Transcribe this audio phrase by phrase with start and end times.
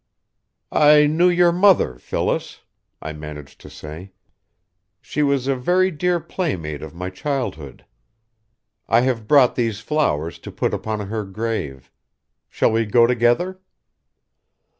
[0.71, 2.61] "I knew your mother, Phyllis,"
[3.03, 4.13] I managed to say.
[4.99, 7.85] "She was a very dear playmate of my childhood.
[8.87, 11.91] I have brought these flowers to put upon her grave.
[12.49, 13.59] Shall we go together?"